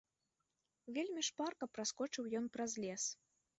Вельмі 0.95 1.27
шпарка 1.29 1.69
праскочыў 1.75 2.33
ён 2.43 2.51
праз 2.59 2.71
лес. 2.87 3.03